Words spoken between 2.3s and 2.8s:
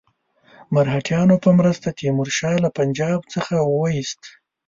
شاه له